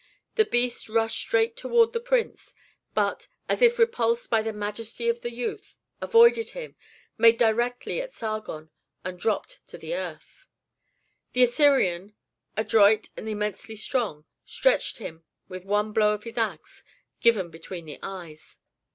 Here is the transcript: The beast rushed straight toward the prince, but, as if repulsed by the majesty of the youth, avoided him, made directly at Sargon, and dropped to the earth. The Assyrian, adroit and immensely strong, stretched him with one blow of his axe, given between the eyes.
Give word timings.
The 0.33 0.45
beast 0.45 0.89
rushed 0.89 1.19
straight 1.19 1.55
toward 1.55 1.93
the 1.93 1.99
prince, 1.99 2.55
but, 2.95 3.27
as 3.47 3.61
if 3.61 3.77
repulsed 3.77 4.31
by 4.31 4.41
the 4.41 4.51
majesty 4.51 5.07
of 5.09 5.21
the 5.21 5.31
youth, 5.31 5.75
avoided 6.01 6.49
him, 6.49 6.75
made 7.19 7.37
directly 7.37 8.01
at 8.01 8.11
Sargon, 8.11 8.71
and 9.05 9.19
dropped 9.19 9.61
to 9.67 9.77
the 9.77 9.93
earth. 9.93 10.47
The 11.33 11.43
Assyrian, 11.43 12.15
adroit 12.57 13.09
and 13.15 13.29
immensely 13.29 13.75
strong, 13.75 14.25
stretched 14.43 14.97
him 14.97 15.23
with 15.47 15.65
one 15.65 15.91
blow 15.93 16.15
of 16.15 16.23
his 16.23 16.35
axe, 16.35 16.83
given 17.19 17.51
between 17.51 17.85
the 17.85 17.99
eyes. 18.01 18.57